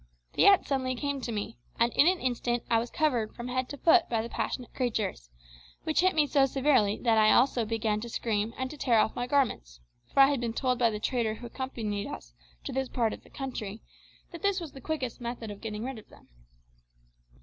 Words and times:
The 0.33 0.47
ants 0.47 0.67
suddenly 0.67 0.95
came 0.95 1.21
to 1.21 1.31
me, 1.31 1.57
and 1.79 1.93
in 1.93 2.07
an 2.07 2.19
instant 2.19 2.63
I 2.71 2.79
was 2.79 2.89
covered 2.89 3.35
from 3.35 3.49
head 3.49 3.69
to 3.69 3.77
foot 3.77 4.09
by 4.09 4.23
the 4.23 4.29
passionate 4.29 4.73
creatures, 4.73 5.29
which 5.83 5.99
hit 6.01 6.15
me 6.15 6.25
so 6.25 6.47
severely 6.47 6.99
that 7.03 7.19
I 7.19 7.31
also 7.31 7.65
began 7.65 8.01
to 8.01 8.09
scream 8.09 8.51
and 8.57 8.71
to 8.71 8.77
tear 8.77 8.97
off 8.97 9.15
my 9.15 9.27
garments; 9.27 9.79
for 10.11 10.21
I 10.21 10.31
had 10.31 10.41
been 10.41 10.53
told 10.53 10.79
by 10.79 10.89
the 10.89 10.99
trader 10.99 11.35
who 11.35 11.45
accompanied 11.45 12.07
us 12.07 12.33
to 12.63 12.71
this 12.73 12.89
part 12.89 13.13
of 13.13 13.21
the 13.21 13.29
country 13.29 13.83
that 14.31 14.41
this 14.41 14.59
was 14.59 14.71
the 14.71 14.81
quickest 14.81 15.21
method 15.21 15.51
of 15.51 15.61
getting 15.61 15.83
rid 15.83 15.99
of 15.99 16.09
them. 16.09 16.29